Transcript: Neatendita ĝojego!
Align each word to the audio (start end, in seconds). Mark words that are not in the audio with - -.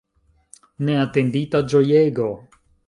Neatendita 0.87 1.63
ĝojego! 1.75 2.31